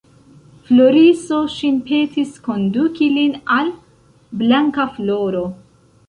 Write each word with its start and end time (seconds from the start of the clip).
Floriso 0.67 1.41
ŝin 1.55 1.75
petis 1.89 2.31
konduki 2.47 3.09
lin 3.17 3.35
al 3.57 3.69
Blankafloro. 4.39 5.43